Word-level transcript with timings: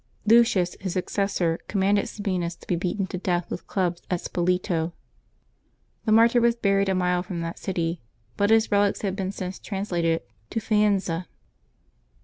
Lucius, 0.25 0.75
his 0.79 0.93
successor, 0.93 1.59
<;ommanded 1.69 2.07
Sabinus 2.09 2.55
to 2.59 2.65
be 2.65 2.75
beaten 2.75 3.05
to 3.05 3.19
death 3.19 3.51
with 3.51 3.67
clubs 3.67 4.01
at 4.09 4.19
Spoleto. 4.19 4.93
The 6.05 6.11
mart}T 6.11 6.39
was 6.39 6.55
buried 6.55 6.89
a 6.89 6.95
mile 6.95 7.21
from 7.21 7.41
that 7.41 7.59
city, 7.59 8.01
but 8.35 8.49
his 8.49 8.71
relics 8.71 9.03
have 9.03 9.15
been 9.15 9.31
since 9.31 9.59
translated 9.59 10.23
to 10.49 10.59
Faenza. 10.59 11.27